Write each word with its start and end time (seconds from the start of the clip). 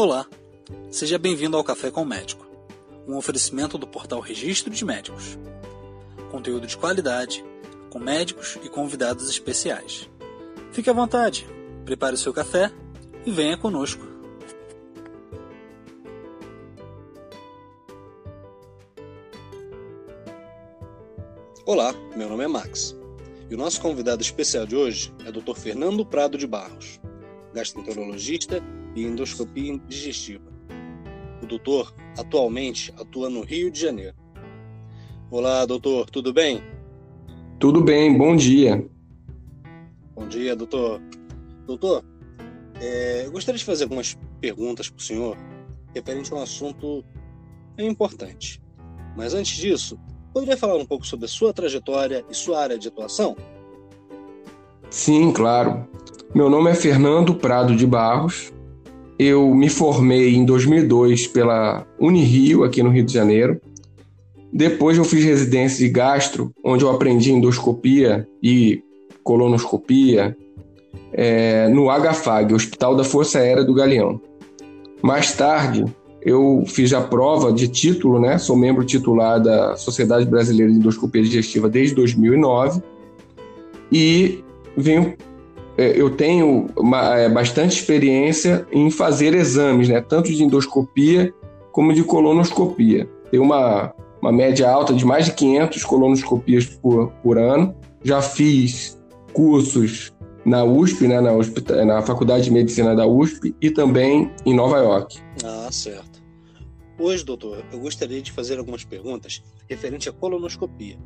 Olá, 0.00 0.28
seja 0.92 1.18
bem-vindo 1.18 1.56
ao 1.56 1.64
Café 1.64 1.90
com 1.90 2.02
o 2.02 2.06
Médico, 2.06 2.46
um 3.08 3.16
oferecimento 3.16 3.76
do 3.76 3.84
portal 3.84 4.20
Registro 4.20 4.72
de 4.72 4.84
Médicos. 4.84 5.36
Conteúdo 6.30 6.68
de 6.68 6.76
qualidade, 6.76 7.44
com 7.90 7.98
médicos 7.98 8.60
e 8.62 8.68
convidados 8.68 9.28
especiais. 9.28 10.08
Fique 10.70 10.88
à 10.88 10.92
vontade, 10.92 11.48
prepare 11.84 12.14
o 12.14 12.16
seu 12.16 12.32
café 12.32 12.70
e 13.26 13.32
venha 13.32 13.58
conosco. 13.58 14.06
Olá, 21.66 21.92
meu 22.14 22.28
nome 22.28 22.44
é 22.44 22.46
Max 22.46 22.94
e 23.50 23.54
o 23.56 23.58
nosso 23.58 23.80
convidado 23.80 24.22
especial 24.22 24.64
de 24.64 24.76
hoje 24.76 25.12
é 25.26 25.32
Dr. 25.32 25.56
Fernando 25.56 26.06
Prado 26.06 26.38
de 26.38 26.46
Barros, 26.46 27.00
gastroenterologista 27.52 28.62
e 28.98 29.04
endoscopia 29.04 29.78
digestiva. 29.86 30.50
O 31.40 31.46
doutor 31.46 31.94
atualmente 32.18 32.92
atua 32.98 33.30
no 33.30 33.42
Rio 33.42 33.70
de 33.70 33.80
Janeiro. 33.80 34.16
Olá, 35.30 35.64
doutor, 35.64 36.10
tudo 36.10 36.32
bem? 36.32 36.62
Tudo 37.60 37.80
bem, 37.80 38.16
bom 38.16 38.34
dia. 38.34 38.84
Bom 40.14 40.26
dia, 40.26 40.56
doutor. 40.56 41.00
Doutor, 41.64 42.04
é, 42.80 43.26
eu 43.26 43.30
gostaria 43.30 43.58
de 43.58 43.64
fazer 43.64 43.84
algumas 43.84 44.18
perguntas 44.40 44.90
para 44.90 44.98
o 44.98 45.02
senhor 45.02 45.36
referente 45.94 46.32
a 46.32 46.36
um 46.36 46.42
assunto 46.42 47.04
importante. 47.78 48.60
Mas 49.16 49.32
antes 49.32 49.56
disso, 49.56 49.98
poderia 50.32 50.56
falar 50.56 50.76
um 50.76 50.86
pouco 50.86 51.06
sobre 51.06 51.26
a 51.26 51.28
sua 51.28 51.52
trajetória 51.52 52.24
e 52.28 52.34
sua 52.34 52.60
área 52.62 52.78
de 52.78 52.88
atuação? 52.88 53.36
Sim, 54.90 55.32
claro. 55.32 55.86
Meu 56.34 56.50
nome 56.50 56.70
é 56.70 56.74
Fernando 56.74 57.34
Prado 57.34 57.76
de 57.76 57.86
Barros, 57.86 58.52
eu 59.18 59.52
me 59.54 59.68
formei 59.68 60.34
em 60.34 60.44
2002 60.44 61.26
pela 61.26 61.86
Unirio, 61.98 62.62
aqui 62.62 62.82
no 62.82 62.90
Rio 62.90 63.04
de 63.04 63.12
Janeiro. 63.12 63.60
Depois 64.52 64.96
eu 64.96 65.04
fiz 65.04 65.24
residência 65.24 65.84
de 65.84 65.92
gastro, 65.92 66.52
onde 66.64 66.84
eu 66.84 66.90
aprendi 66.90 67.32
endoscopia 67.32 68.26
e 68.42 68.82
colonoscopia 69.22 70.36
é, 71.12 71.68
no 71.68 71.88
HFAG, 71.88 72.54
Hospital 72.54 72.96
da 72.96 73.04
Força 73.04 73.40
Aérea 73.40 73.64
do 73.64 73.74
Galeão. 73.74 74.20
Mais 75.02 75.32
tarde, 75.32 75.84
eu 76.22 76.64
fiz 76.66 76.92
a 76.92 77.00
prova 77.00 77.52
de 77.52 77.68
título, 77.68 78.20
né? 78.20 78.38
Sou 78.38 78.56
membro 78.56 78.84
titular 78.84 79.40
da 79.40 79.76
Sociedade 79.76 80.24
Brasileira 80.26 80.72
de 80.72 80.78
Endoscopia 80.78 81.22
Digestiva 81.22 81.68
desde 81.68 81.94
2009 81.94 82.82
e 83.92 84.42
venho 84.76 85.14
eu 85.78 86.10
tenho 86.10 86.66
uma, 86.76 87.16
é, 87.16 87.28
bastante 87.28 87.78
experiência 87.78 88.66
em 88.72 88.90
fazer 88.90 89.34
exames, 89.34 89.88
né, 89.88 90.00
tanto 90.00 90.32
de 90.32 90.42
endoscopia 90.42 91.32
como 91.70 91.94
de 91.94 92.02
colonoscopia. 92.02 93.08
Tenho 93.30 93.44
uma, 93.44 93.94
uma 94.20 94.32
média 94.32 94.68
alta 94.68 94.92
de 94.92 95.04
mais 95.04 95.26
de 95.26 95.32
500 95.34 95.84
colonoscopias 95.84 96.66
por, 96.66 97.12
por 97.22 97.38
ano. 97.38 97.74
Já 98.02 98.20
fiz 98.20 98.98
cursos 99.32 100.12
na 100.44 100.64
USP, 100.64 101.06
né, 101.06 101.20
na, 101.20 101.32
hospital, 101.32 101.84
na 101.84 102.02
Faculdade 102.02 102.44
de 102.44 102.50
Medicina 102.50 102.96
da 102.96 103.06
USP 103.06 103.54
e 103.60 103.70
também 103.70 104.32
em 104.44 104.54
Nova 104.54 104.78
York. 104.78 105.18
Ah, 105.44 105.68
certo. 105.70 106.20
Hoje, 106.98 107.24
doutor, 107.24 107.64
eu 107.72 107.78
gostaria 107.78 108.20
de 108.20 108.32
fazer 108.32 108.58
algumas 108.58 108.82
perguntas 108.82 109.44
referente 109.68 110.08
à 110.08 110.12
colonoscopia. 110.12 110.98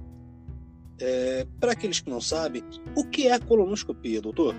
É, 1.05 1.45
Para 1.59 1.73
aqueles 1.73 1.99
que 1.99 2.09
não 2.09 2.21
sabem, 2.21 2.63
o 2.97 3.05
que 3.05 3.27
é 3.27 3.35
a 3.35 3.41
colonoscopia, 3.41 4.21
doutor? 4.23 4.55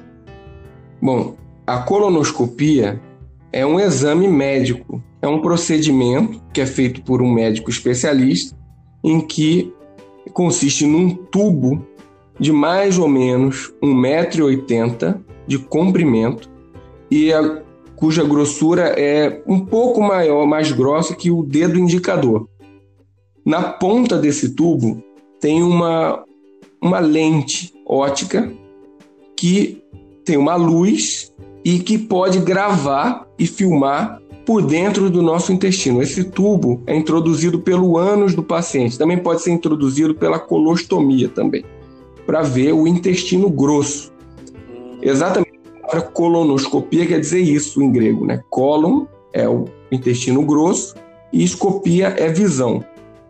Bom, 1.02 1.38
a 1.66 1.78
colonoscopia 1.78 3.02
é 3.50 3.66
um 3.66 3.80
exame 3.80 4.28
médico, 4.28 5.02
é 5.22 5.28
um 5.28 5.42
procedimento 5.42 6.44
que 6.54 6.60
é 6.60 6.66
feito 6.66 7.02
por 7.02 7.22
um 7.22 7.32
médico 7.32 7.70
especialista 7.70 8.58
em 9.02 9.22
que 9.22 9.74
consiste 10.34 10.86
num 10.86 11.16
tubo 11.16 11.88
de 12.38 12.52
mais 12.52 12.98
ou 12.98 13.08
menos 13.08 13.74
1,80m 13.82 15.22
de 15.48 15.58
comprimento 15.60 16.52
e 17.10 17.32
a, 17.32 17.64
cuja 17.96 18.22
grossura 18.22 19.00
é 19.00 19.42
um 19.48 19.66
pouco 19.66 20.02
maior, 20.02 20.46
mais 20.46 20.74
grossa 20.74 21.16
que 21.16 21.32
o 21.32 21.42
dedo 21.42 21.80
indicador. 21.80 22.50
Na 23.46 23.64
ponta 23.64 24.18
desse 24.18 24.54
tubo 24.54 25.02
tem 25.40 25.62
uma, 25.62 26.24
uma 26.84 27.00
lente 27.00 27.74
ótica 27.88 28.52
que 29.38 29.82
tem 30.26 30.36
uma 30.36 30.56
luz 30.56 31.34
e 31.64 31.80
que 31.80 31.98
pode 31.98 32.40
gravar 32.40 33.26
e 33.40 33.48
filmar 33.48 34.22
por 34.46 34.62
dentro 34.62 35.10
do 35.10 35.22
nosso 35.22 35.54
intestino. 35.54 36.02
Esse 36.02 36.26
tubo 36.26 36.84
é 36.86 36.94
introduzido 36.94 37.60
pelo 37.60 37.98
ânus 37.98 38.36
do 38.36 38.44
paciente, 38.44 38.98
também 38.98 39.18
pode 39.18 39.42
ser 39.42 39.52
introduzido 39.52 40.14
pela 40.14 40.38
colostomia 40.38 41.30
também, 41.30 41.64
para 42.26 42.42
ver 42.42 42.74
o 42.74 42.86
intestino 42.86 43.50
grosso. 43.50 44.12
Exatamente. 45.02 45.54
A 45.84 46.02
colonoscopia 46.02 47.06
quer 47.06 47.20
dizer 47.22 47.40
isso 47.40 47.82
em 47.82 47.92
grego, 47.92 48.26
né? 48.26 48.44
Colon 48.50 49.06
é 49.32 49.48
o 49.48 49.66
intestino 49.90 50.44
grosso 50.44 50.96
e 51.32 51.44
escopia 51.44 52.14
é 52.18 52.28
visão. 52.28 52.84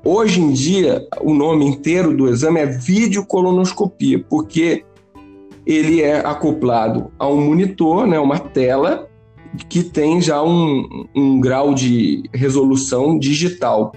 Hoje 0.06 0.42
em 0.42 0.52
dia, 0.52 1.08
o 1.22 1.34
nome 1.34 1.66
inteiro 1.66 2.16
do 2.16 2.28
exame 2.28 2.60
é 2.60 2.66
videocolonoscopia, 2.66 4.22
porque 4.30 4.84
ele 5.66 6.02
é 6.02 6.20
acoplado 6.20 7.10
a 7.18 7.26
um 7.26 7.40
monitor, 7.40 8.06
né, 8.06 8.20
uma 8.20 8.38
tela, 8.38 9.08
que 9.70 9.82
tem 9.82 10.20
já 10.20 10.44
um, 10.44 11.06
um 11.16 11.40
grau 11.40 11.74
de 11.74 12.24
resolução 12.34 13.18
digital. 13.18 13.94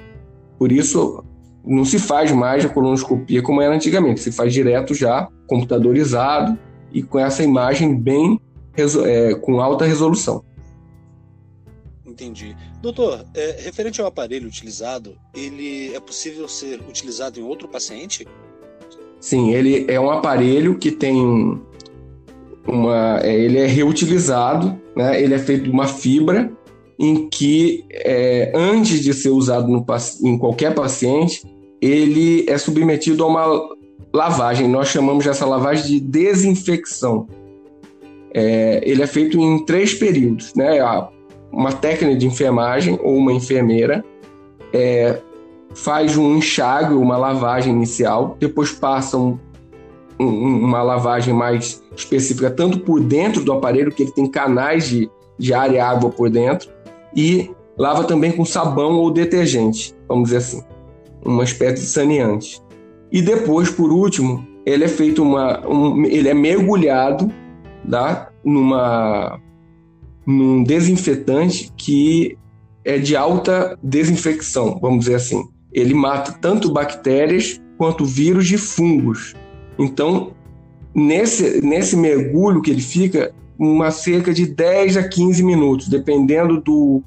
Por 0.57 0.71
isso, 0.71 1.25
não 1.65 1.85
se 1.85 1.99
faz 1.99 2.31
mais 2.31 2.65
a 2.65 2.69
colonoscopia 2.69 3.43
como 3.43 3.61
era 3.61 3.75
antigamente, 3.75 4.21
se 4.21 4.31
faz 4.31 4.53
direto 4.53 4.95
já, 4.95 5.29
computadorizado 5.49 6.57
e 6.93 7.03
com 7.03 7.19
essa 7.19 7.43
imagem 7.43 7.99
bem 7.99 8.41
é, 9.05 9.35
com 9.35 9.61
alta 9.61 9.85
resolução. 9.85 10.45
Entendi. 12.07 12.57
Doutor, 12.81 13.25
é, 13.35 13.57
referente 13.65 14.01
ao 14.01 14.07
aparelho 14.07 14.47
utilizado, 14.47 15.19
ele 15.35 15.95
é 15.95 16.01
possível 16.01 16.49
ser 16.49 16.81
utilizado 16.89 17.41
em 17.41 17.43
outro 17.43 17.69
paciente? 17.69 18.27
Sim, 19.21 19.53
ele 19.53 19.87
é 19.89 19.99
um 19.99 20.11
aparelho 20.11 20.79
que 20.79 20.91
tem 20.91 21.61
uma. 22.67 23.21
É, 23.23 23.35
ele 23.35 23.59
é 23.59 23.67
reutilizado, 23.67 24.81
né? 24.95 25.21
ele 25.21 25.35
é 25.35 25.39
feito 25.39 25.65
de 25.65 25.71
uma 25.71 25.89
fibra 25.89 26.53
em 26.99 27.29
que, 27.29 27.85
é, 27.91 28.53
antes 28.55 29.01
de 29.01 29.13
ser 29.13 29.31
usado 29.31 29.69
no, 29.69 29.85
em 30.25 30.39
qualquer 30.39 30.75
paciente, 30.75 31.43
ele 31.81 32.47
é 32.49 32.57
submetido 32.57 33.25
a 33.25 33.27
uma 33.27 33.77
lavagem. 34.15 34.69
Nós 34.69 34.89
chamamos 34.89 35.27
essa 35.27 35.45
lavagem 35.45 35.87
de 35.87 36.01
desinfecção. 36.01 37.27
É, 38.33 38.81
ele 38.85 39.03
é 39.03 39.07
feito 39.07 39.39
em 39.39 39.65
três 39.65 39.95
períodos, 39.95 40.55
né? 40.55 40.81
Uma 41.53 41.73
técnica 41.73 42.17
de 42.17 42.27
enfermagem 42.27 42.99
ou 43.03 43.17
uma 43.17 43.33
enfermeira 43.33 44.05
é, 44.73 45.21
faz 45.75 46.17
um 46.17 46.37
enxágue, 46.37 46.95
uma 46.95 47.17
lavagem 47.17 47.73
inicial, 47.73 48.37
depois 48.39 48.73
passa 48.73 49.17
um, 49.17 49.39
um, 50.19 50.27
uma 50.65 50.83
lavagem 50.83 51.33
mais 51.33 51.83
específica, 51.97 52.51
tanto 52.51 52.81
por 52.81 53.01
dentro 53.01 53.45
do 53.45 53.53
aparelho, 53.53 53.93
que 53.93 54.05
ele 54.05 54.13
tem 54.13 54.27
canais 54.27 54.89
de, 54.89 55.11
de 55.39 55.55
ar 55.55 55.73
e 55.73 55.79
água 55.79 56.11
por 56.11 56.31
dentro, 56.31 56.71
e 57.15 57.51
lava 57.77 58.05
também 58.05 58.33
com 58.33 58.45
sabão 58.45 58.95
ou 58.95 59.11
detergente, 59.11 59.95
vamos 60.09 60.25
dizer 60.25 60.39
assim, 60.39 60.63
uma 61.25 61.45
espécie 61.45 61.83
de 61.83 61.89
saneante. 61.89 62.63
E 63.11 63.23
depois, 63.23 63.71
por 63.71 63.93
último, 63.93 64.47
ele 64.65 64.85
é 64.85 64.89
feito 64.89 65.23
uma, 65.23 65.67
um, 65.67 66.05
ele 66.05 66.29
é 66.29 66.35
mergulhado 66.35 67.31
tá, 67.89 68.31
numa 68.45 69.41
num 70.27 70.65
desinfetante 70.65 71.73
que 71.77 72.37
é 72.85 72.99
de 72.99 73.17
alta 73.17 73.79
desinfecção, 73.83 74.79
vamos 74.81 75.01
dizer 75.01 75.15
assim. 75.15 75.49
Ele 75.73 75.95
mata 75.95 76.33
tanto 76.33 76.73
bactérias 76.73 77.61
quanto 77.79 78.05
vírus 78.05 78.51
e 78.51 78.59
fungos. 78.59 79.35
Então, 79.79 80.33
nesse, 80.95 81.61
nesse 81.65 81.97
mergulho 81.97 82.63
que 82.63 82.71
ele 82.71 82.81
fica, 82.81 83.33
uma 83.59 83.91
cerca 83.91 84.33
de 84.33 84.47
10 84.47 84.97
a 84.97 85.09
15 85.09 85.43
minutos, 85.43 85.89
dependendo 85.89 86.61
do, 86.61 87.03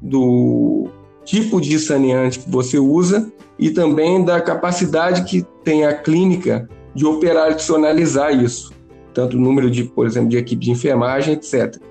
do 0.00 0.88
tipo 1.24 1.60
de 1.60 1.78
saneante 1.78 2.40
que 2.40 2.50
você 2.50 2.78
usa 2.78 3.32
e 3.58 3.70
também 3.70 4.24
da 4.24 4.40
capacidade 4.40 5.24
que 5.24 5.44
tem 5.64 5.84
a 5.84 5.94
clínica 5.94 6.68
de 6.94 7.06
operacionalizar 7.06 8.32
isso, 8.32 8.72
tanto 9.14 9.36
o 9.36 9.40
número 9.40 9.70
de, 9.70 9.84
por 9.84 10.06
exemplo, 10.06 10.30
de 10.30 10.36
equipe 10.36 10.64
de 10.64 10.70
enfermagem, 10.70 11.34
etc 11.34 11.89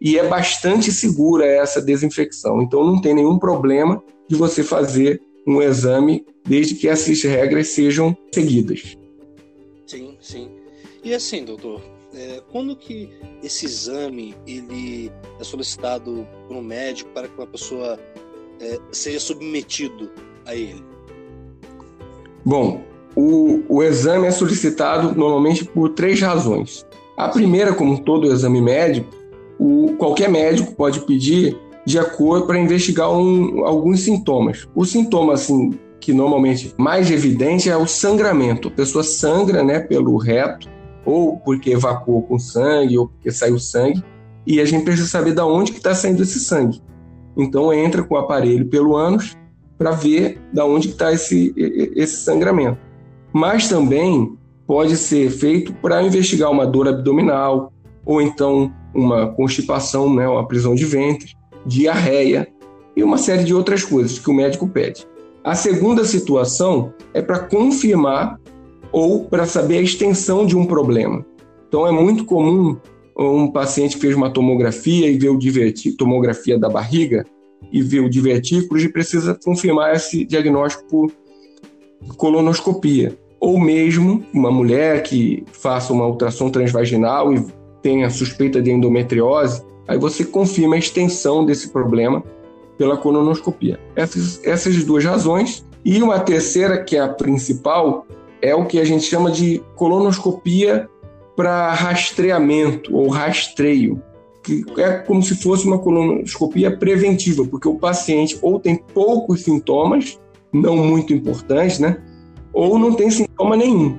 e 0.00 0.18
é 0.18 0.26
bastante 0.26 0.90
segura 0.90 1.44
essa 1.44 1.80
desinfecção. 1.80 2.62
Então 2.62 2.84
não 2.84 3.00
tem 3.00 3.14
nenhum 3.14 3.38
problema 3.38 4.02
de 4.28 4.36
você 4.36 4.62
fazer 4.62 5.20
um 5.46 5.60
exame 5.60 6.24
desde 6.46 6.74
que 6.74 6.88
essas 6.88 7.22
regras 7.22 7.68
sejam 7.68 8.16
seguidas. 8.32 8.96
Sim, 9.86 10.16
sim. 10.20 10.48
E 11.02 11.12
assim, 11.12 11.44
doutor, 11.44 11.80
é, 12.14 12.42
quando 12.50 12.76
que 12.76 13.10
esse 13.42 13.66
exame 13.66 14.34
ele 14.46 15.10
é 15.38 15.44
solicitado 15.44 16.26
por 16.46 16.56
um 16.56 16.62
médico 16.62 17.10
para 17.10 17.28
que 17.28 17.34
uma 17.36 17.46
pessoa 17.46 17.98
é, 18.60 18.78
seja 18.92 19.20
submetido 19.20 20.10
a 20.46 20.54
ele? 20.54 20.84
Bom, 22.44 22.82
o, 23.14 23.62
o 23.68 23.82
exame 23.82 24.26
é 24.26 24.30
solicitado 24.30 25.14
normalmente 25.14 25.64
por 25.64 25.90
três 25.90 26.20
razões. 26.20 26.86
A 27.16 27.28
primeira, 27.28 27.74
como 27.74 28.02
todo 28.02 28.32
exame 28.32 28.60
médico, 28.62 29.19
o, 29.60 29.94
qualquer 29.98 30.30
médico 30.30 30.74
pode 30.74 31.00
pedir 31.00 31.56
de 31.86 31.98
acordo 31.98 32.46
para 32.46 32.58
investigar 32.58 33.12
um, 33.12 33.64
alguns 33.66 34.00
sintomas. 34.00 34.66
O 34.74 34.86
sintoma 34.86 35.34
assim 35.34 35.78
que 36.00 36.14
normalmente 36.14 36.74
mais 36.78 37.10
evidente 37.10 37.68
é 37.68 37.76
o 37.76 37.86
sangramento. 37.86 38.68
A 38.68 38.70
pessoa 38.70 39.04
sangra, 39.04 39.62
né, 39.62 39.80
pelo 39.80 40.16
reto, 40.16 40.66
ou 41.04 41.36
porque 41.38 41.72
evacuou 41.72 42.22
com 42.22 42.38
sangue, 42.38 42.96
ou 42.96 43.08
porque 43.08 43.30
saiu 43.30 43.58
sangue, 43.58 44.02
e 44.46 44.60
a 44.60 44.64
gente 44.64 44.84
precisa 44.84 45.06
saber 45.06 45.34
de 45.34 45.42
onde 45.42 45.72
que 45.72 45.78
está 45.78 45.94
saindo 45.94 46.22
esse 46.22 46.40
sangue. 46.40 46.80
Então 47.36 47.72
entra 47.72 48.02
com 48.02 48.14
o 48.14 48.18
aparelho 48.18 48.66
pelo 48.66 48.96
ânus 48.96 49.36
para 49.76 49.90
ver 49.90 50.40
de 50.52 50.60
onde 50.62 50.88
está 50.88 51.12
esse, 51.12 51.52
esse 51.94 52.24
sangramento. 52.24 52.78
Mas 53.32 53.68
também 53.68 54.36
pode 54.66 54.96
ser 54.96 55.30
feito 55.30 55.72
para 55.74 56.02
investigar 56.02 56.50
uma 56.50 56.66
dor 56.66 56.88
abdominal, 56.88 57.72
ou 58.04 58.20
então 58.20 58.72
uma 58.94 59.28
constipação, 59.28 60.12
né, 60.14 60.26
uma 60.28 60.46
prisão 60.46 60.74
de 60.74 60.84
ventre, 60.84 61.34
diarreia 61.64 62.48
e 62.96 63.02
uma 63.02 63.18
série 63.18 63.44
de 63.44 63.54
outras 63.54 63.84
coisas 63.84 64.18
que 64.18 64.30
o 64.30 64.34
médico 64.34 64.68
pede. 64.68 65.06
A 65.44 65.54
segunda 65.54 66.04
situação 66.04 66.92
é 67.14 67.22
para 67.22 67.38
confirmar 67.38 68.38
ou 68.92 69.24
para 69.24 69.46
saber 69.46 69.78
a 69.78 69.82
extensão 69.82 70.44
de 70.44 70.56
um 70.56 70.66
problema. 70.66 71.24
Então 71.68 71.86
é 71.86 71.92
muito 71.92 72.24
comum 72.24 72.76
um 73.16 73.50
paciente 73.50 73.96
que 73.96 74.02
fez 74.02 74.14
uma 74.14 74.30
tomografia 74.30 75.08
e 75.08 75.18
vê 75.18 75.28
o 75.28 75.38
tomografia 75.96 76.58
da 76.58 76.68
barriga 76.68 77.24
e 77.72 77.82
vê 77.82 78.00
o 78.00 78.08
divertículo 78.08 78.80
e 78.80 78.88
precisa 78.88 79.38
confirmar 79.44 79.94
esse 79.94 80.24
diagnóstico 80.24 80.86
por 80.88 81.12
colonoscopia. 82.16 83.16
Ou 83.38 83.58
mesmo 83.58 84.24
uma 84.34 84.50
mulher 84.50 85.02
que 85.02 85.44
faça 85.52 85.92
uma 85.92 86.06
ultrassom 86.06 86.50
transvaginal 86.50 87.32
e 87.32 87.44
tenha 87.82 88.10
suspeita 88.10 88.60
de 88.60 88.70
endometriose, 88.70 89.62
aí 89.86 89.98
você 89.98 90.24
confirma 90.24 90.76
a 90.76 90.78
extensão 90.78 91.44
desse 91.44 91.70
problema 91.70 92.22
pela 92.78 92.96
colonoscopia. 92.96 93.78
Essas, 93.94 94.42
essas 94.44 94.84
duas 94.84 95.04
razões. 95.04 95.66
E 95.84 96.02
uma 96.02 96.18
terceira, 96.18 96.82
que 96.82 96.96
é 96.96 97.00
a 97.00 97.08
principal, 97.08 98.06
é 98.40 98.54
o 98.54 98.66
que 98.66 98.78
a 98.78 98.84
gente 98.84 99.04
chama 99.04 99.30
de 99.30 99.62
colonoscopia 99.76 100.88
para 101.36 101.72
rastreamento 101.72 102.94
ou 102.94 103.08
rastreio, 103.08 104.02
que 104.42 104.64
é 104.78 104.92
como 104.92 105.22
se 105.22 105.34
fosse 105.36 105.66
uma 105.66 105.78
colonoscopia 105.78 106.74
preventiva, 106.76 107.44
porque 107.46 107.68
o 107.68 107.78
paciente 107.78 108.38
ou 108.42 108.58
tem 108.58 108.76
poucos 108.76 109.42
sintomas, 109.42 110.18
não 110.52 110.76
muito 110.76 111.12
importantes, 111.12 111.78
né? 111.78 111.98
Ou 112.52 112.78
não 112.78 112.94
tem 112.94 113.10
sintoma 113.10 113.56
nenhum. 113.56 113.98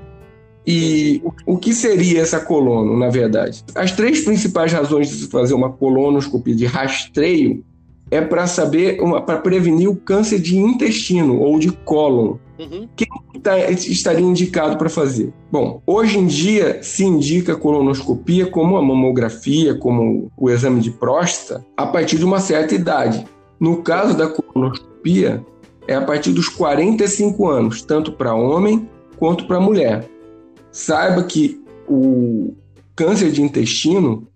E 0.65 1.21
o 1.45 1.57
que 1.57 1.73
seria 1.73 2.21
essa 2.21 2.39
colono, 2.39 2.97
na 2.97 3.09
verdade? 3.09 3.63
As 3.73 3.91
três 3.91 4.21
principais 4.21 4.71
razões 4.71 5.09
de 5.09 5.15
se 5.15 5.27
fazer 5.27 5.53
uma 5.53 5.71
colonoscopia 5.71 6.55
de 6.55 6.65
rastreio 6.65 7.63
é 8.11 8.21
para 8.21 8.45
saber, 8.45 8.97
para 9.25 9.39
prevenir 9.39 9.89
o 9.89 9.95
câncer 9.95 10.39
de 10.39 10.57
intestino 10.57 11.39
ou 11.39 11.57
de 11.57 11.71
cólon. 11.71 12.35
Uhum. 12.59 12.87
Quem 12.95 13.07
tá, 13.41 13.57
estaria 13.71 14.25
indicado 14.25 14.77
para 14.77 14.89
fazer? 14.89 15.33
Bom, 15.51 15.81
hoje 15.87 16.19
em 16.19 16.27
dia 16.27 16.83
se 16.83 17.03
indica 17.03 17.53
a 17.53 17.55
colonoscopia 17.55 18.45
como 18.45 18.77
a 18.77 18.81
mamografia, 18.81 19.73
como 19.73 20.29
o 20.37 20.49
exame 20.49 20.81
de 20.81 20.91
próstata, 20.91 21.65
a 21.75 21.87
partir 21.87 22.17
de 22.17 22.25
uma 22.25 22.39
certa 22.39 22.75
idade. 22.75 23.25
No 23.59 23.77
caso 23.77 24.15
da 24.15 24.27
colonoscopia, 24.27 25.43
é 25.87 25.95
a 25.95 26.01
partir 26.01 26.33
dos 26.33 26.49
45 26.49 27.49
anos, 27.49 27.81
tanto 27.81 28.11
para 28.11 28.35
homem 28.35 28.87
quanto 29.17 29.47
para 29.47 29.59
mulher. 29.59 30.07
Saiba 30.71 31.23
que 31.23 31.61
o 31.87 32.53
câncer 32.95 33.31
de 33.31 33.41
intestino 33.41 34.27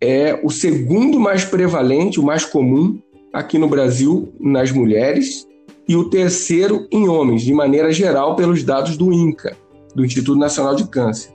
é 0.00 0.40
o 0.44 0.50
segundo 0.50 1.18
mais 1.18 1.44
prevalente, 1.44 2.20
o 2.20 2.22
mais 2.22 2.44
comum 2.44 3.00
aqui 3.32 3.58
no 3.58 3.68
Brasil 3.68 4.32
nas 4.38 4.70
mulheres 4.70 5.46
e 5.88 5.96
o 5.96 6.08
terceiro 6.08 6.86
em 6.92 7.08
homens, 7.08 7.42
de 7.42 7.52
maneira 7.52 7.90
geral, 7.90 8.36
pelos 8.36 8.62
dados 8.62 8.96
do 8.96 9.12
INCA, 9.12 9.56
do 9.94 10.04
Instituto 10.04 10.38
Nacional 10.38 10.76
de 10.76 10.86
Câncer. 10.86 11.32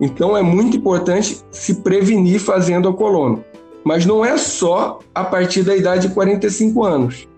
Então 0.00 0.36
é 0.36 0.42
muito 0.42 0.76
importante 0.76 1.40
se 1.50 1.76
prevenir 1.76 2.38
fazendo 2.38 2.88
a 2.88 2.92
colono. 2.92 3.44
Mas 3.84 4.06
não 4.06 4.24
é 4.24 4.36
só 4.38 4.98
a 5.14 5.24
partir 5.24 5.62
da 5.62 5.76
idade 5.76 6.08
de 6.08 6.14
45 6.14 6.84
anos. 6.84 7.28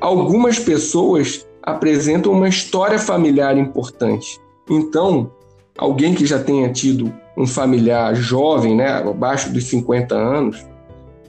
Algumas 0.00 0.58
pessoas 0.58 1.46
apresentam 1.62 2.32
uma 2.32 2.48
história 2.48 2.98
familiar 2.98 3.56
importante. 3.56 4.38
Então, 4.68 5.30
alguém 5.78 6.14
que 6.14 6.26
já 6.26 6.38
tenha 6.38 6.72
tido 6.72 7.12
um 7.36 7.46
familiar 7.46 8.14
jovem, 8.14 8.76
né, 8.76 8.88
abaixo 8.88 9.52
dos 9.52 9.64
50 9.64 10.14
anos, 10.14 10.64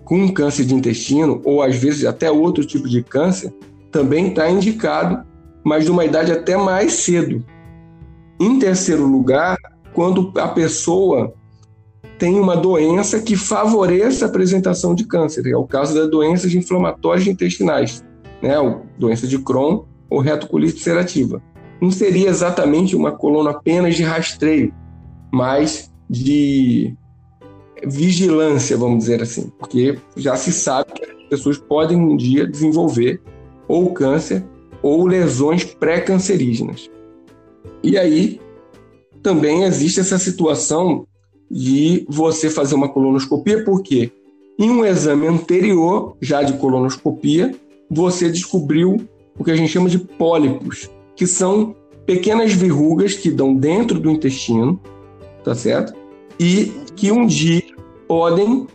com 0.04 0.32
câncer 0.32 0.66
de 0.66 0.76
intestino, 0.76 1.42
ou 1.44 1.64
às 1.64 1.76
vezes 1.76 2.06
até 2.06 2.30
outro 2.30 2.64
tipo 2.64 2.88
de 2.88 3.02
câncer, 3.02 3.52
também 3.92 4.28
está 4.28 4.50
indicado, 4.50 5.26
mas 5.64 5.86
de 5.86 5.92
uma 5.92 6.06
idade 6.06 6.32
até 6.32 6.56
mais 6.56 6.94
cedo. 6.94 7.44
Em 8.40 8.60
terceiro 8.60 9.06
lugar, 9.06 9.58
quando 9.94 10.32
a 10.38 10.48
pessoa 10.48 11.34
tem 12.20 12.40
uma 12.40 12.56
doença 12.56 13.20
que 13.20 13.36
favoreça 13.36 14.26
a 14.26 14.28
apresentação 14.28 14.94
de 14.94 15.06
câncer, 15.06 15.48
é 15.48 15.58
o 15.58 15.66
caso 15.66 15.96
das 15.96 16.10
doenças 16.10 16.54
inflamatórias 16.54 17.26
intestinais, 17.28 18.04
né, 18.42 18.56
doença 18.98 19.26
de 19.26 19.40
Crohn 19.40 19.84
ou 20.10 20.20
retocolite 20.20 20.76
ulcerativa. 20.76 21.42
Não 21.82 21.92
seria 21.92 22.30
exatamente 22.30 22.96
uma 22.96 23.12
coluna 23.12 23.52
apenas 23.52 23.96
de 23.96 24.04
rastreio, 24.04 24.74
mas 25.32 25.92
de 26.10 26.94
vigilância, 27.86 28.78
vamos 28.78 29.00
dizer 29.00 29.22
assim, 29.22 29.52
porque 29.60 29.98
já 30.16 30.36
se 30.36 30.52
sabe 30.52 30.94
que 30.94 31.04
as 31.04 31.30
pessoas 31.30 31.58
podem 31.58 31.98
um 31.98 32.16
dia 32.16 32.48
desenvolver 32.48 33.22
ou 33.68 33.92
câncer 33.92 34.44
ou 34.82 35.06
lesões 35.08 35.64
pré-cancerígenas. 35.64 36.90
E 37.84 37.98
aí 37.98 38.40
também 39.22 39.64
existe 39.64 40.00
essa 40.00 40.18
situação 40.18 41.06
de 41.50 42.06
você 42.08 42.50
fazer 42.50 42.76
uma 42.76 42.90
colonoscopia, 42.90 43.64
porque 43.64 44.12
em 44.58 44.70
um 44.70 44.86
exame 44.86 45.28
anterior, 45.28 46.16
já 46.22 46.44
de 46.44 46.54
colonoscopia, 46.54 47.54
você 47.90 48.30
descobriu 48.30 48.98
o 49.38 49.44
que 49.44 49.52
a 49.52 49.56
gente 49.56 49.72
chama 49.72 49.90
de 49.90 50.00
pólipos, 50.00 50.90
que 51.16 51.26
são 51.26 51.76
pequenas 52.06 52.54
verrugas 52.54 53.14
que 53.14 53.32
dão 53.32 53.56
dentro 53.56 54.00
do 54.00 54.10
intestino 54.10 54.80
tá 55.46 55.54
certo? 55.54 55.94
E 56.40 56.74
que 56.96 57.12
um 57.12 57.26
dia 57.26 57.64
podem 58.08 58.68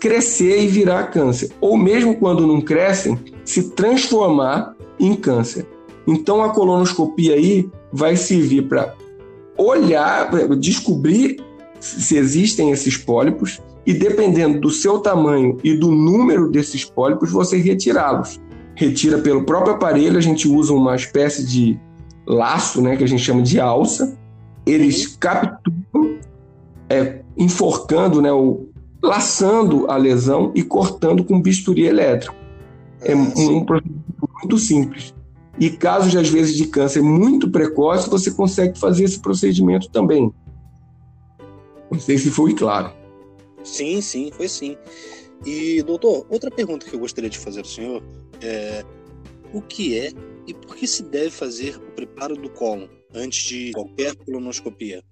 crescer 0.00 0.62
e 0.62 0.66
virar 0.66 1.04
câncer, 1.04 1.50
ou 1.60 1.76
mesmo 1.76 2.16
quando 2.16 2.46
não 2.46 2.60
crescem, 2.60 3.18
se 3.44 3.70
transformar 3.70 4.74
em 4.98 5.14
câncer. 5.14 5.66
Então 6.06 6.42
a 6.42 6.50
colonoscopia 6.50 7.34
aí 7.34 7.68
vai 7.92 8.16
servir 8.16 8.68
para 8.68 8.94
olhar, 9.56 10.30
descobrir 10.56 11.40
se 11.78 12.16
existem 12.16 12.70
esses 12.70 12.96
pólipos 12.96 13.60
e 13.86 13.92
dependendo 13.92 14.60
do 14.60 14.70
seu 14.70 14.98
tamanho 14.98 15.58
e 15.62 15.74
do 15.74 15.92
número 15.92 16.50
desses 16.50 16.84
pólipos, 16.84 17.30
você 17.30 17.58
retirá-los. 17.58 18.40
Retira 18.74 19.18
pelo 19.18 19.44
próprio 19.44 19.74
aparelho, 19.74 20.18
a 20.18 20.22
gente 20.22 20.48
usa 20.48 20.72
uma 20.72 20.96
espécie 20.96 21.46
de 21.46 21.78
laço, 22.26 22.80
né, 22.82 22.96
que 22.96 23.04
a 23.04 23.08
gente 23.08 23.22
chama 23.22 23.42
de 23.42 23.60
alça. 23.60 24.16
Eles 24.64 25.06
uhum. 25.06 25.16
capturam 25.20 26.18
é, 26.88 27.22
enforcando, 27.36 28.20
né, 28.20 28.32
ou 28.32 28.68
laçando 29.02 29.90
a 29.90 29.96
lesão 29.96 30.52
e 30.54 30.62
cortando 30.62 31.24
com 31.24 31.40
bisturi 31.40 31.86
elétrico. 31.86 32.34
É 33.02 33.12
ah, 33.12 33.16
um, 33.16 33.56
um 33.56 33.64
procedimento 33.64 34.30
muito 34.42 34.58
simples. 34.58 35.14
E 35.58 35.70
casos, 35.70 36.14
às 36.14 36.28
vezes, 36.28 36.54
de 36.56 36.66
câncer 36.66 37.02
muito 37.02 37.50
precoce, 37.50 38.10
você 38.10 38.30
consegue 38.30 38.78
fazer 38.78 39.04
esse 39.04 39.20
procedimento 39.20 39.88
também. 39.88 40.32
Não 41.90 41.98
sei 41.98 42.18
se 42.18 42.30
foi 42.30 42.54
claro. 42.54 42.92
Sim, 43.64 44.00
sim, 44.00 44.30
foi 44.32 44.48
sim. 44.48 44.76
E, 45.44 45.82
doutor, 45.82 46.26
outra 46.28 46.50
pergunta 46.50 46.86
que 46.86 46.94
eu 46.94 47.00
gostaria 47.00 47.30
de 47.30 47.38
fazer 47.38 47.60
ao 47.60 47.64
senhor 47.64 48.02
é 48.42 48.84
o 49.52 49.62
que 49.62 49.98
é 49.98 50.12
e 50.46 50.54
por 50.54 50.76
que 50.76 50.86
se 50.86 51.02
deve 51.02 51.30
fazer 51.30 51.76
o 51.76 51.92
preparo 51.92 52.36
do 52.36 52.48
colo 52.50 52.88
antes 53.14 53.44
de 53.44 53.72
qualquer 53.72 54.14
colonoscopia? 54.14 55.02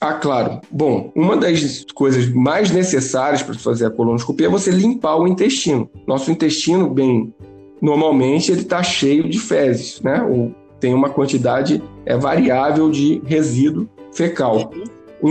Ah, 0.00 0.14
claro. 0.14 0.60
Bom, 0.70 1.12
uma 1.14 1.36
das 1.36 1.84
coisas 1.94 2.28
mais 2.28 2.70
necessárias 2.70 3.42
para 3.42 3.54
fazer 3.54 3.86
a 3.86 3.90
colonoscopia 3.90 4.46
é 4.46 4.50
você 4.50 4.70
limpar 4.70 5.16
o 5.16 5.28
intestino. 5.28 5.88
Nosso 6.06 6.30
intestino, 6.30 6.90
bem, 6.90 7.32
normalmente 7.80 8.50
ele 8.50 8.62
está 8.62 8.82
cheio 8.82 9.28
de 9.28 9.38
fezes, 9.38 10.00
né? 10.00 10.22
Ou 10.22 10.52
tem 10.80 10.92
uma 10.92 11.08
quantidade 11.10 11.80
é 12.04 12.16
variável 12.16 12.90
de 12.90 13.22
resíduo 13.24 13.88
fecal. 14.12 14.72
Uhum. 14.74 14.84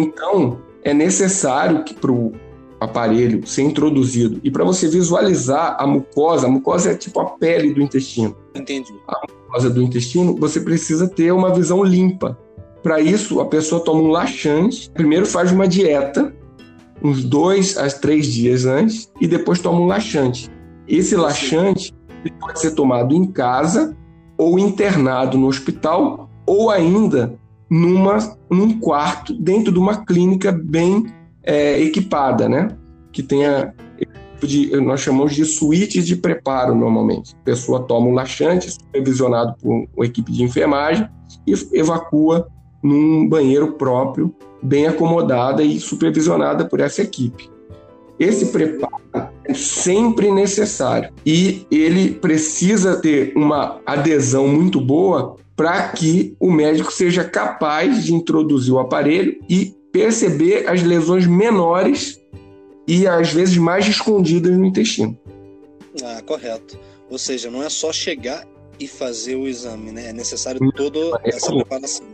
Então, 0.04 0.62
é 0.84 0.94
necessário 0.94 1.84
que 1.84 1.94
para 1.94 2.12
o 2.12 2.32
aparelho 2.82 3.46
ser 3.46 3.62
introduzido 3.62 4.42
e 4.44 4.50
para 4.50 4.64
você 4.64 4.88
visualizar 4.88 5.76
a 5.80 5.86
mucosa, 5.86 6.48
a 6.48 6.50
mucosa 6.50 6.92
é 6.92 6.96
tipo 6.96 7.20
a 7.20 7.26
pele 7.26 7.76
do 7.76 7.80
intestino. 7.80 8.36
Entendi. 8.56 8.92
A 9.08 9.22
mucosa 9.46 9.70
do 9.70 9.84
intestino, 9.84 10.36
você 10.36 10.60
precisa 10.60 11.08
ter 11.08 11.32
uma 11.32 11.54
visão 11.54 11.84
limpa. 11.84 12.36
Para 12.82 13.00
isso, 13.00 13.40
a 13.40 13.46
pessoa 13.46 13.84
toma 13.84 14.02
um 14.02 14.08
laxante, 14.08 14.90
primeiro 14.90 15.28
faz 15.28 15.52
uma 15.52 15.68
dieta, 15.68 16.34
uns 17.04 17.24
dois 17.24 17.78
a 17.78 17.88
três 17.88 18.26
dias 18.26 18.66
antes, 18.66 19.12
e 19.22 19.28
depois 19.28 19.60
toma 19.60 19.80
um 19.80 19.86
laxante. 19.86 20.50
Esse 20.88 21.16
laxante 21.16 21.94
pode 22.40 22.60
ser 22.60 22.72
tomado 22.72 23.14
em 23.14 23.26
casa 23.26 23.96
ou 24.40 24.58
internado 24.58 25.38
no 25.38 25.46
hospital 25.46 26.28
ou 26.48 26.72
ainda 26.72 27.40
numa, 27.70 28.18
num 28.50 28.80
quarto 28.80 29.34
dentro 29.34 29.72
de 29.72 29.78
uma 29.78 30.04
clínica 30.04 30.52
bem 30.52 31.06
é, 31.44 31.80
equipada, 31.82 32.48
né? 32.48 32.76
Que 33.12 33.22
tenha 33.22 33.74
de, 34.48 34.72
nós 34.82 35.02
chamamos 35.02 35.36
de 35.36 35.46
suíte 35.46 36.02
de 36.02 36.16
preparo 36.16 36.74
normalmente. 36.76 37.36
A 37.42 37.44
pessoa 37.44 37.84
toma 37.84 38.08
um 38.08 38.14
laxante, 38.14 38.72
supervisionado 38.72 39.56
por 39.62 39.88
uma 39.96 40.06
equipe 40.06 40.32
de 40.32 40.44
enfermagem, 40.44 41.08
e 41.46 41.54
evacua 41.74 42.48
num 42.84 43.28
banheiro 43.28 43.74
próprio, 43.74 44.34
bem 44.62 44.88
acomodada 44.88 45.64
e 45.64 45.80
supervisionada 45.80 46.66
por 46.66 46.80
essa 46.80 47.02
equipe. 47.02 47.50
Esse 48.20 48.48
preparo 48.48 49.02
é 49.46 49.54
sempre 49.54 50.32
necessário 50.32 51.12
e 51.26 51.66
ele 51.72 52.12
precisa 52.12 52.96
ter 52.98 53.34
uma 53.36 53.80
adesão 53.86 54.48
muito 54.48 54.80
boa 54.80 55.36
para 55.56 55.90
que 55.90 56.36
o 56.40 56.52
médico 56.52 56.92
seja 56.92 57.24
capaz 57.24 58.04
de 58.04 58.14
introduzir 58.14 58.74
o 58.74 58.80
aparelho 58.80 59.38
e 59.50 59.76
perceber 59.92 60.68
as 60.68 60.82
lesões 60.82 61.26
menores 61.26 62.20
e 62.88 63.08
às 63.08 63.32
vezes 63.32 63.58
mais 63.58 63.88
escondidas 63.88 64.58
no 64.58 64.66
intestino. 64.66 65.18
Ah, 66.04 66.22
correto. 66.26 66.78
Ou 67.10 67.18
seja, 67.18 67.52
não 67.52 67.62
é 67.62 67.70
só 67.70 67.92
chegar 67.92 68.46
e 68.80 68.88
fazer 68.88 69.36
o 69.36 69.48
exame, 69.48 69.92
né? 69.92 70.10
É 70.10 70.14
necessário 70.14 70.72
toda 70.72 71.00
essa 71.24 71.52
preparação. 71.54 72.06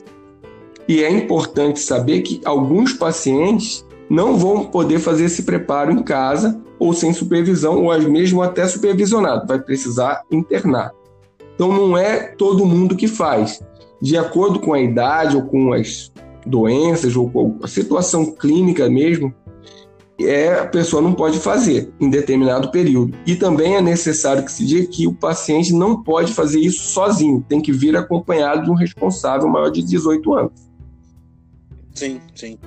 E 0.87 1.03
é 1.03 1.09
importante 1.09 1.79
saber 1.79 2.21
que 2.21 2.41
alguns 2.45 2.93
pacientes 2.93 3.85
não 4.09 4.37
vão 4.37 4.65
poder 4.65 4.99
fazer 4.99 5.25
esse 5.25 5.43
preparo 5.43 5.91
em 5.91 6.01
casa 6.01 6.61
ou 6.79 6.93
sem 6.93 7.11
supervisão, 7.13 7.83
ou 7.83 8.01
mesmo 8.09 8.41
até 8.41 8.67
supervisionado, 8.67 9.47
vai 9.47 9.59
precisar 9.59 10.23
internar. 10.31 10.93
Então 11.55 11.73
não 11.73 11.97
é 11.97 12.19
todo 12.19 12.65
mundo 12.65 12.95
que 12.95 13.07
faz. 13.07 13.61
De 14.01 14.15
acordo 14.15 14.59
com 14.59 14.73
a 14.73 14.79
idade 14.79 15.35
ou 15.35 15.41
com 15.43 15.73
as 15.73 16.11
doenças 16.47 17.15
ou 17.15 17.57
a 17.61 17.67
situação 17.67 18.31
clínica 18.31 18.89
mesmo, 18.89 19.33
é, 20.19 20.59
a 20.59 20.65
pessoa 20.65 21.01
não 21.01 21.13
pode 21.13 21.39
fazer 21.39 21.91
em 21.99 22.09
determinado 22.09 22.71
período. 22.71 23.15
E 23.25 23.35
também 23.35 23.75
é 23.75 23.81
necessário 23.81 24.43
que 24.43 24.51
se 24.51 24.65
diga 24.65 24.87
que 24.87 25.07
o 25.07 25.13
paciente 25.13 25.71
não 25.73 26.01
pode 26.01 26.33
fazer 26.33 26.59
isso 26.59 26.83
sozinho, 26.87 27.45
tem 27.47 27.61
que 27.61 27.71
vir 27.71 27.95
acompanhado 27.95 28.63
de 28.63 28.71
um 28.71 28.73
responsável 28.73 29.47
maior 29.47 29.69
de 29.69 29.83
18 29.83 30.33
anos. 30.33 30.67
Sim, 31.93 32.19
sim. 32.35 32.57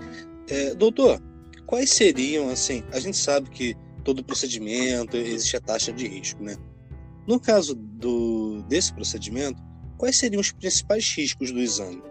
É, 0.49 0.75
doutor, 0.75 1.21
quais 1.67 1.91
seriam, 1.91 2.51
assim, 2.51 2.83
a 2.93 3.01
gente 3.01 3.17
sabe 3.17 3.51
que 3.51 3.77
todo 4.05 4.25
procedimento 4.25 5.17
existe 5.17 5.57
a 5.57 5.61
taxa 5.61 5.93
de 5.93 6.07
risco, 6.07 6.43
né? 6.43 6.57
No 7.27 7.39
caso 7.39 7.75
do, 7.75 8.63
desse 8.69 8.93
procedimento, 8.93 9.61
quais 9.97 10.19
seriam 10.19 10.41
os 10.41 10.51
principais 10.51 11.13
riscos 11.17 11.53
do 11.53 11.61
exame? 11.61 12.03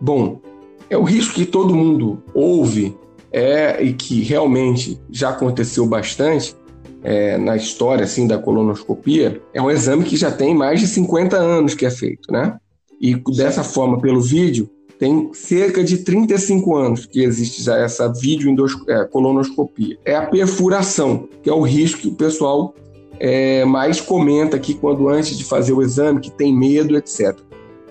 Bom, 0.00 0.40
é 0.88 0.96
o 0.96 1.02
risco 1.02 1.34
que 1.34 1.44
todo 1.44 1.74
mundo 1.74 2.22
ouve 2.34 2.96
é, 3.32 3.82
e 3.82 3.92
que 3.92 4.22
realmente 4.22 5.00
já 5.10 5.30
aconteceu 5.30 5.86
bastante 5.86 6.56
é, 7.02 7.36
na 7.38 7.56
história 7.56 8.04
assim 8.04 8.26
da 8.26 8.38
colonoscopia, 8.38 9.40
é 9.52 9.62
um 9.62 9.70
exame 9.70 10.04
que 10.04 10.16
já 10.16 10.30
tem 10.30 10.54
mais 10.54 10.80
de 10.80 10.86
50 10.86 11.36
anos 11.36 11.74
que 11.74 11.86
é 11.86 11.90
feito, 11.90 12.32
né? 12.32 12.56
E 13.00 13.14
dessa 13.36 13.62
forma, 13.62 14.00
pelo 14.00 14.20
vídeo, 14.20 14.68
tem 14.98 15.30
cerca 15.32 15.84
de 15.84 15.98
35 15.98 16.74
anos 16.74 17.06
que 17.06 17.22
existe 17.22 17.62
já 17.62 17.78
essa 17.78 18.12
vídeo 18.12 18.52
é, 18.88 19.04
colonoscopia. 19.04 19.96
É 20.04 20.16
a 20.16 20.26
perfuração, 20.26 21.28
que 21.40 21.48
é 21.48 21.52
o 21.52 21.62
risco 21.62 22.00
que 22.00 22.08
o 22.08 22.14
pessoal 22.14 22.74
é, 23.20 23.64
mais 23.64 24.00
comenta 24.00 24.56
aqui 24.56 24.74
quando 24.74 25.08
antes 25.08 25.38
de 25.38 25.44
fazer 25.44 25.72
o 25.72 25.82
exame, 25.82 26.20
que 26.20 26.30
tem 26.32 26.52
medo, 26.52 26.96
etc. 26.96 27.38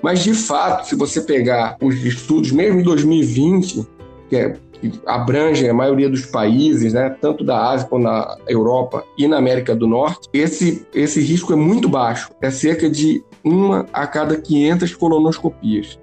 Mas 0.08 0.24
de 0.24 0.34
fato, 0.34 0.88
se 0.88 0.96
você 0.96 1.20
pegar 1.20 1.76
os 1.82 1.94
estudos, 1.96 2.50
mesmo 2.54 2.80
em 2.80 2.84
2020, 2.84 3.86
que 4.30 4.38
é 4.38 4.56
que 4.72 5.02
abrangem 5.06 5.70
a 5.70 5.74
maioria 5.74 6.10
dos 6.10 6.26
países, 6.26 6.94
né, 6.94 7.10
tanto 7.20 7.44
da 7.44 7.72
Ásia 7.72 7.90
como 7.90 8.06
na 8.06 8.38
Europa 8.48 9.04
e 9.18 9.28
na 9.28 9.36
América 9.38 9.76
do 9.76 9.86
Norte, 9.86 10.30
esse, 10.32 10.88
esse 10.94 11.20
risco 11.20 11.52
é 11.52 11.58
muito 11.58 11.90
baixo, 11.90 12.32
é 12.42 12.50
cerca 12.50 12.90
de 12.90 13.22
uma 13.44 13.86
a 13.92 14.08
cada 14.08 14.38
500 14.38 14.96
colonoscopias. 14.96 16.00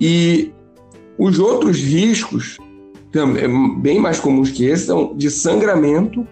E 0.00 0.52
os 1.16 1.38
outros 1.38 1.76
riscos, 1.76 2.58
também, 3.12 3.78
bem 3.78 4.00
mais 4.00 4.18
comuns 4.18 4.50
que 4.50 4.64
esse, 4.64 4.86
são 4.86 5.14
de 5.14 5.30
sangramento, 5.30 6.26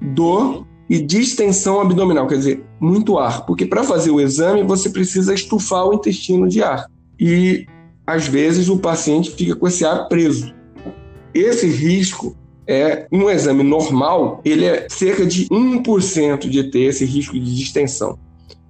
dor 0.00 0.66
e 0.90 1.00
distensão 1.00 1.80
abdominal, 1.80 2.26
quer 2.26 2.36
dizer, 2.36 2.64
muito 2.80 3.16
ar, 3.16 3.46
porque 3.46 3.64
para 3.64 3.84
fazer 3.84 4.10
o 4.10 4.20
exame 4.20 4.64
você 4.64 4.90
precisa 4.90 5.32
estufar 5.32 5.86
o 5.86 5.94
intestino 5.94 6.48
de 6.48 6.64
ar. 6.64 6.86
E 7.18 7.64
às 8.04 8.26
vezes 8.26 8.68
o 8.68 8.76
paciente 8.76 9.30
fica 9.30 9.54
com 9.54 9.68
esse 9.68 9.84
ar 9.84 10.08
preso. 10.08 10.52
Esse 11.32 11.68
risco 11.68 12.36
é 12.66 13.06
um 13.12 13.30
exame 13.30 13.62
normal, 13.62 14.40
ele 14.44 14.64
é 14.64 14.88
cerca 14.90 15.24
de 15.24 15.46
1% 15.46 16.48
de 16.48 16.64
ter 16.64 16.80
esse 16.80 17.04
risco 17.04 17.38
de 17.38 17.54
distensão. 17.54 18.18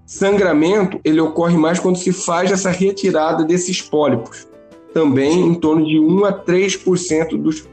Sangramento, 0.05 1.01
ele 1.03 1.23
ocorre 1.23 1.57
mais 1.57 1.79
quando 1.79 1.97
se 1.97 2.13
faz 2.13 2.53
essa 2.53 2.71
retirada 2.71 3.45
desses 3.45 3.81
pólipos, 3.81 4.47
também 4.93 5.41
em 5.41 5.55
torno 5.55 5.87
de 5.87 5.99
1 5.99 6.25
a 6.27 6.33
3% 6.35 7.41
dos, 7.41 7.67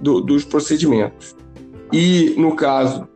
do, 0.00 0.22
dos 0.22 0.44
procedimentos. 0.44 1.36
E 1.92 2.34
no 2.38 2.56
caso 2.56 3.06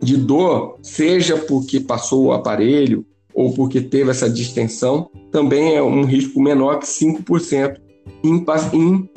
de 0.00 0.16
dor, 0.16 0.78
seja 0.82 1.36
porque 1.36 1.80
passou 1.80 2.26
o 2.26 2.32
aparelho 2.32 3.04
ou 3.34 3.52
porque 3.54 3.80
teve 3.80 4.10
essa 4.10 4.28
distensão, 4.28 5.10
também 5.30 5.76
é 5.76 5.82
um 5.82 6.04
risco 6.04 6.40
menor 6.40 6.78
que 6.78 6.86
5% 6.86 7.76
em, 8.24 8.44
em 8.72 9.10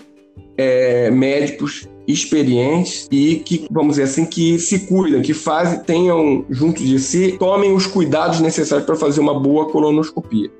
é, 0.58 1.10
médicos 1.10 1.88
experientes 2.08 3.08
e 3.10 3.38
que, 3.38 3.66
vamos 3.72 3.96
dizer 3.96 4.04
assim, 4.04 4.26
que 4.26 4.60
se 4.60 4.86
cuidam, 4.88 5.22
que 5.22 5.34
fazem, 5.34 5.80
tenham 5.80 6.46
junto 6.50 6.84
de 6.84 7.00
si, 7.00 7.38
tomem 7.40 7.74
os 7.74 7.88
cuidados 7.88 8.40
necessários 8.40 8.86
para 8.86 8.96
fazer 8.96 9.22
uma 9.22 9.40
boa 9.40 9.70
colonoscopia. 9.70 10.52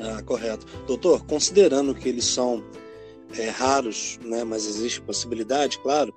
Ah, 0.00 0.22
correto. 0.22 0.66
Doutor, 0.86 1.24
considerando 1.24 1.94
que 1.94 2.08
eles 2.08 2.26
são 2.26 2.62
é, 3.36 3.48
raros, 3.48 4.18
né, 4.22 4.44
mas 4.44 4.66
existe 4.66 5.00
possibilidade, 5.00 5.78
claro, 5.78 6.14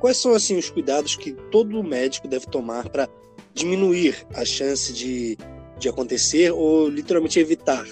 quais 0.00 0.16
são 0.16 0.34
assim 0.34 0.58
os 0.58 0.70
cuidados 0.70 1.16
que 1.16 1.32
todo 1.50 1.82
médico 1.82 2.28
deve 2.28 2.46
tomar 2.46 2.88
para 2.88 3.08
diminuir 3.54 4.26
a 4.34 4.44
chance 4.44 4.92
de, 4.92 5.36
de 5.78 5.88
acontecer 5.88 6.52
ou 6.52 6.88
literalmente 6.88 7.38
evitar 7.38 7.84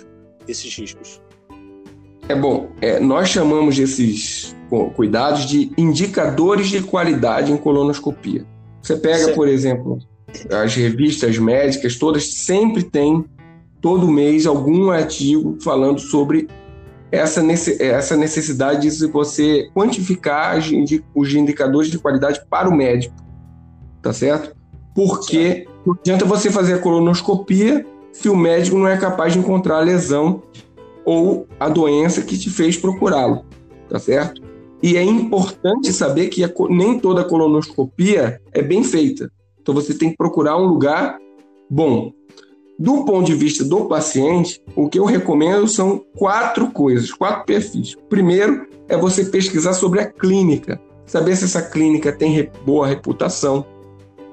esses 0.46 0.74
riscos? 0.76 1.20
É 2.28 2.34
bom, 2.34 2.70
é, 2.80 2.98
nós 3.00 3.28
chamamos 3.28 3.78
esses 3.78 4.54
cuidados 4.96 5.46
de 5.46 5.70
indicadores 5.76 6.68
de 6.68 6.82
qualidade 6.82 7.52
em 7.52 7.56
colonoscopia. 7.56 8.46
Você 8.82 8.96
pega, 8.96 9.32
por 9.32 9.46
exemplo, 9.46 9.98
as 10.50 10.74
revistas 10.74 11.38
médicas, 11.38 11.96
todas 11.96 12.34
sempre 12.44 12.82
têm, 12.82 13.24
todo 13.80 14.08
mês, 14.08 14.46
algum 14.46 14.90
artigo 14.90 15.58
falando 15.62 16.00
sobre 16.00 16.48
essa, 17.14 17.42
essa 17.80 18.16
necessidade 18.16 18.90
de 18.90 19.06
você 19.06 19.68
quantificar 19.74 20.58
os 21.14 21.34
indicadores 21.34 21.90
de 21.90 21.98
qualidade 21.98 22.40
para 22.48 22.68
o 22.68 22.74
médico, 22.74 23.14
tá 24.02 24.12
certo? 24.12 24.54
Porque 24.94 25.66
não 25.86 25.94
adianta 25.94 26.24
você 26.24 26.50
fazer 26.50 26.74
a 26.74 26.78
colonoscopia 26.78 27.84
se 28.12 28.28
o 28.28 28.36
médico 28.36 28.78
não 28.78 28.88
é 28.88 28.96
capaz 28.96 29.32
de 29.32 29.38
encontrar 29.38 29.78
a 29.78 29.80
lesão 29.80 30.42
ou 31.04 31.46
a 31.58 31.68
doença 31.68 32.22
que 32.22 32.38
te 32.38 32.48
fez 32.48 32.76
procurá-lo, 32.76 33.44
tá 33.88 33.98
certo? 33.98 34.42
E 34.82 34.96
é 34.96 35.02
importante 35.02 35.92
saber 35.92 36.28
que 36.28 36.42
nem 36.70 36.98
toda 36.98 37.24
colonoscopia 37.24 38.40
é 38.52 38.62
bem 38.62 38.84
feita. 38.84 39.30
Então 39.60 39.74
você 39.74 39.94
tem 39.94 40.10
que 40.10 40.16
procurar 40.16 40.58
um 40.58 40.66
lugar 40.66 41.18
bom. 41.70 42.12
Do 42.78 43.04
ponto 43.04 43.24
de 43.24 43.34
vista 43.34 43.64
do 43.64 43.84
paciente, 43.84 44.60
o 44.74 44.88
que 44.88 44.98
eu 44.98 45.04
recomendo 45.04 45.68
são 45.68 46.04
quatro 46.16 46.70
coisas, 46.70 47.12
quatro 47.12 47.44
perfis. 47.44 47.96
Primeiro 48.08 48.66
é 48.88 48.96
você 48.96 49.24
pesquisar 49.24 49.74
sobre 49.74 50.00
a 50.00 50.06
clínica, 50.10 50.80
saber 51.06 51.36
se 51.36 51.44
essa 51.44 51.62
clínica 51.62 52.12
tem 52.12 52.50
boa 52.66 52.86
reputação, 52.86 53.64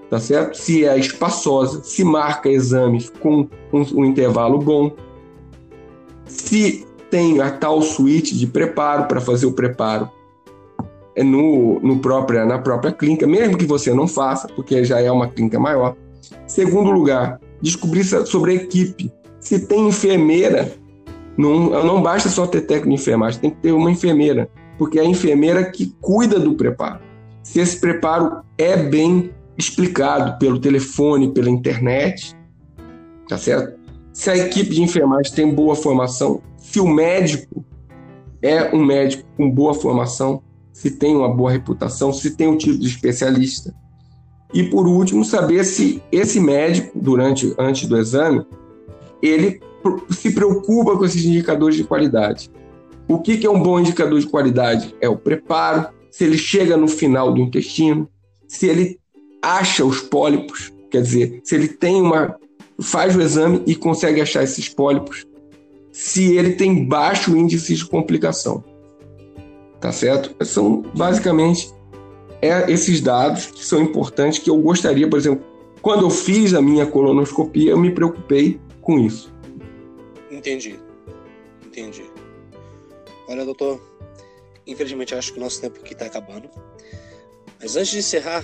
tá 0.10 0.19
certo? 0.19 0.57
Se 0.57 0.86
é 0.86 0.98
espaçosa, 0.98 1.83
se 1.83 2.03
marca 2.03 2.50
exames 2.50 3.12
com 3.21 3.48
um, 3.71 3.86
um 3.93 4.05
intervalo 4.05 4.57
bom, 4.57 4.91
se 6.25 6.86
tem 7.12 7.41
a 7.41 7.51
tal 7.51 7.81
suíte 7.81 8.36
de 8.36 8.48
preparo 8.48 9.05
para 9.05 9.21
fazer 9.21 9.45
o 9.45 9.53
preparo 9.53 10.10
é 11.15 11.24
no, 11.24 11.79
no 11.81 12.00
própria, 12.00 12.45
na 12.45 12.57
própria 12.57 12.91
clínica, 12.91 13.27
mesmo 13.27 13.57
que 13.57 13.65
você 13.65 13.93
não 13.93 14.07
faça, 14.07 14.48
porque 14.48 14.83
já 14.83 15.00
é 15.01 15.12
uma 15.12 15.27
clínica 15.27 15.60
maior. 15.60 15.95
Segundo 16.48 16.89
lugar, 16.89 17.39
descobrir 17.62 18.03
sobre 18.03 18.51
a 18.51 18.56
equipe. 18.56 19.12
Se 19.39 19.60
tem 19.60 19.88
enfermeira, 19.88 20.72
não, 21.38 21.70
não 21.84 22.01
basta 22.01 22.30
só 22.30 22.46
ter 22.46 22.62
técnico 22.62 22.89
de 22.89 23.01
enfermagem, 23.01 23.39
tem 23.39 23.50
que 23.50 23.58
ter 23.58 23.72
uma 23.72 23.91
enfermeira, 23.91 24.50
porque 24.77 25.00
é 25.00 25.01
a 25.01 25.06
enfermeira 25.06 25.63
que 25.72 25.96
cuida 26.01 26.39
do 26.39 26.53
preparo. 26.53 27.00
Se 27.44 27.60
esse 27.60 27.80
preparo 27.80 28.44
é 28.58 28.77
bem 28.77 29.32
explicado 29.58 30.38
pelo 30.38 30.60
telefone, 30.60 31.32
pela 31.32 31.50
internet, 31.50 32.36
tá 33.27 33.38
certo? 33.38 33.80
Se 34.13 34.30
a 34.30 34.38
equipe 34.38 34.72
de 34.72 34.82
enfermagem 34.82 35.34
tem 35.34 35.53
boa 35.53 35.75
formação, 35.75 36.41
se 36.58 36.80
o 36.80 36.88
médico 36.88 37.65
é 38.41 38.75
um 38.75 38.84
médico 38.84 39.24
com 39.38 39.50
boa 39.50 39.74
formação, 39.74 40.41
se 40.74 40.91
tem 40.91 41.15
uma 41.15 41.34
boa 41.34 41.51
reputação, 41.51 42.12
se 42.12 42.36
tem 42.36 42.48
um 42.48 42.58
título 42.58 42.80
de 42.80 42.88
especialista. 42.88 43.74
E 44.53 44.63
por 44.63 44.88
último, 44.88 45.24
saber 45.24 45.63
se 45.63 46.01
esse 46.12 46.39
médico, 46.39 46.91
durante 47.00 47.53
antes 47.58 47.88
do 47.88 47.98
exame, 47.98 48.46
ele 49.22 49.62
se 50.10 50.34
preocupa 50.34 50.98
com 50.98 51.05
esses 51.05 51.24
indicadores 51.24 51.75
de 51.75 51.84
qualidade. 51.84 52.51
O 53.08 53.20
que, 53.20 53.38
que 53.38 53.48
é 53.48 53.50
um 53.50 53.62
bom 53.62 53.79
indicador 53.79 54.20
de 54.20 54.27
qualidade? 54.27 54.96
É 55.00 55.08
o 55.08 55.17
preparo, 55.17 55.88
se 56.10 56.24
ele 56.24 56.38
chega 56.38 56.75
no 56.75 56.88
final 56.88 57.34
do 57.34 57.39
intestino, 57.39 58.10
se 58.48 58.67
ele 58.67 59.00
acha 59.41 59.86
os 59.86 60.01
pólipos, 60.01 60.72
quer 60.89 61.01
dizer, 61.01 61.41
se 61.43 61.55
ele 61.55 61.67
tem 61.67 62.01
uma 62.01 62.36
faz 62.79 63.15
o 63.15 63.22
exame 63.22 63.62
e 63.67 63.75
consegue 63.75 64.22
achar 64.22 64.43
esses 64.43 64.67
pólipos, 64.67 65.25
se 65.91 66.36
ele 66.36 66.53
tem 66.53 66.84
baixo 66.88 67.38
índice 67.38 67.75
de 67.75 67.86
complicação 67.86 68.63
tá 69.81 69.91
certo? 69.91 70.34
São 70.46 70.84
basicamente 70.93 71.74
é, 72.41 72.71
esses 72.71 73.01
dados 73.01 73.48
que 73.48 73.63
são 73.63 73.81
importantes 73.81 74.39
que 74.39 74.50
eu 74.50 74.57
gostaria, 74.57 75.07
por 75.07 75.19
exemplo, 75.19 75.45
quando 75.81 76.05
eu 76.05 76.10
fiz 76.10 76.53
a 76.53 76.62
minha 76.62 76.86
colonoscopia, 76.86 77.71
eu 77.71 77.77
me 77.77 77.91
preocupei 77.91 78.60
com 78.81 79.00
isso. 79.00 79.33
Entendi. 80.29 80.79
Entendi. 81.65 82.03
Olha, 83.27 83.45
doutor, 83.45 83.81
infelizmente 84.65 85.15
acho 85.15 85.33
que 85.33 85.39
o 85.39 85.41
nosso 85.41 85.62
tempo 85.62 85.79
aqui 85.79 85.93
está 85.93 86.05
acabando. 86.05 86.50
Mas 87.60 87.75
antes 87.75 87.91
de 87.91 88.00
encerrar, 88.00 88.43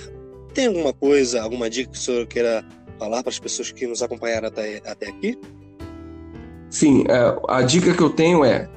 tem 0.53 0.67
alguma 0.67 0.93
coisa, 0.93 1.41
alguma 1.41 1.69
dica 1.69 1.91
que 1.91 1.97
o 1.97 2.01
senhor 2.01 2.25
queira 2.27 2.63
falar 2.97 3.23
para 3.23 3.29
as 3.29 3.39
pessoas 3.39 3.71
que 3.71 3.85
nos 3.85 4.01
acompanharam 4.01 4.47
até, 4.47 4.77
até 4.85 5.09
aqui? 5.09 5.39
Sim, 6.69 7.03
é, 7.07 7.39
a 7.47 7.61
dica 7.61 7.93
que 7.93 8.01
eu 8.01 8.09
tenho 8.09 8.43
é 8.43 8.69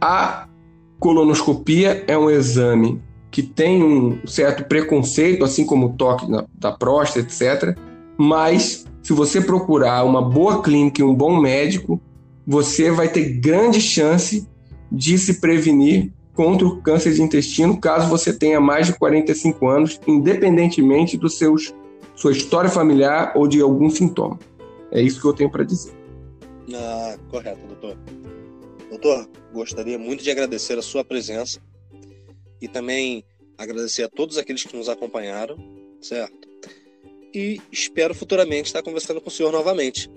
a 0.00 0.48
Colonoscopia 0.98 2.04
é 2.06 2.16
um 2.16 2.30
exame 2.30 3.02
que 3.32 3.42
tem 3.42 3.82
um 3.82 4.26
certo 4.26 4.64
preconceito, 4.64 5.42
assim 5.42 5.64
como 5.64 5.86
o 5.86 5.92
toque 5.94 6.30
na, 6.30 6.44
da 6.54 6.70
próstata, 6.70 7.20
etc. 7.20 7.76
Mas, 8.16 8.84
se 9.02 9.14
você 9.14 9.40
procurar 9.40 10.04
uma 10.04 10.20
boa 10.20 10.62
clínica 10.62 11.00
e 11.00 11.04
um 11.04 11.14
bom 11.14 11.40
médico, 11.40 11.98
você 12.46 12.90
vai 12.90 13.08
ter 13.08 13.40
grande 13.40 13.80
chance 13.80 14.46
de 14.90 15.16
se 15.16 15.40
prevenir 15.40 16.12
contra 16.34 16.66
o 16.66 16.82
câncer 16.82 17.14
de 17.14 17.22
intestino, 17.22 17.80
caso 17.80 18.08
você 18.08 18.34
tenha 18.34 18.60
mais 18.60 18.88
de 18.88 18.98
45 18.98 19.66
anos, 19.66 20.00
independentemente 20.06 21.16
do 21.16 21.30
seus 21.30 21.74
sua 22.14 22.32
história 22.32 22.68
familiar 22.68 23.32
ou 23.34 23.48
de 23.48 23.62
algum 23.62 23.88
sintoma. 23.88 24.38
É 24.90 25.00
isso 25.00 25.18
que 25.20 25.26
eu 25.26 25.32
tenho 25.32 25.50
para 25.50 25.64
dizer. 25.64 25.92
Ah, 26.74 27.16
correto, 27.30 27.66
doutor. 27.66 27.96
Doutor, 28.90 29.26
gostaria 29.54 29.98
muito 29.98 30.22
de 30.22 30.30
agradecer 30.30 30.78
a 30.78 30.82
sua 30.82 31.02
presença 31.02 31.58
e 32.62 32.68
também 32.68 33.24
agradecer 33.58 34.04
a 34.04 34.08
todos 34.08 34.38
aqueles 34.38 34.64
que 34.64 34.76
nos 34.76 34.88
acompanharam, 34.88 35.56
certo? 36.00 36.48
E 37.34 37.60
espero 37.70 38.14
futuramente 38.14 38.68
estar 38.68 38.82
conversando 38.82 39.20
com 39.20 39.28
o 39.28 39.32
senhor 39.32 39.52
novamente. 39.52 40.10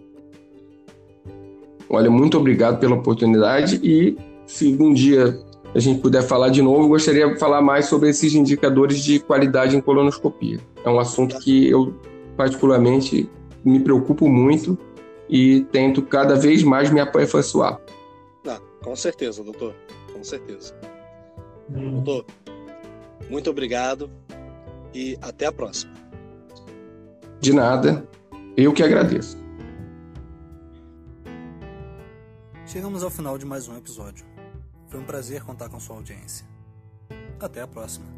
Olha, 1.90 2.10
muito 2.10 2.38
obrigado 2.38 2.80
pela 2.80 2.96
oportunidade 2.96 3.80
e 3.84 4.18
se 4.46 4.76
um 4.80 4.94
dia 4.94 5.38
a 5.74 5.80
gente 5.80 6.02
puder 6.02 6.24
falar 6.24 6.50
de 6.50 6.62
novo, 6.62 6.88
gostaria 6.88 7.28
de 7.28 7.38
falar 7.38 7.62
mais 7.62 7.88
sobre 7.88 8.10
esses 8.10 8.34
indicadores 8.34 9.04
de 9.04 9.20
qualidade 9.20 9.76
em 9.76 9.82
colonoscopia. 9.82 10.60
É 10.84 10.90
um 10.90 11.00
assunto 11.00 11.38
que 11.40 11.68
eu 11.70 11.94
particularmente 12.38 13.30
me 13.64 13.80
preocupo 13.80 14.30
muito 14.30 14.78
e 15.30 15.66
tento 15.72 16.02
cada 16.02 16.36
vez 16.36 16.64
mais 16.64 16.90
me 16.92 17.00
aperfeiçoar. 17.00 17.82
Com 18.86 18.96
certeza, 18.96 19.44
doutor. 19.44 19.74
Com 20.14 20.24
certeza. 20.24 20.76
Hum. 21.70 22.02
Doutor, 22.02 22.26
muito 23.30 23.50
obrigado 23.50 24.10
e 24.94 25.18
até 25.22 25.46
a 25.46 25.52
próxima. 25.52 25.94
De 27.40 27.54
nada. 27.54 28.08
Eu 28.56 28.74
que 28.74 28.82
agradeço. 28.82 29.38
Chegamos 32.66 33.04
ao 33.04 33.10
final 33.10 33.38
de 33.38 33.46
mais 33.46 33.68
um 33.68 33.78
episódio. 33.78 34.26
Foi 34.88 35.00
um 35.00 35.06
prazer 35.06 35.44
contar 35.44 35.70
com 35.70 35.80
sua 35.80 35.98
audiência. 35.98 36.46
Até 37.40 37.62
a 37.62 37.68
próxima. 37.68 38.15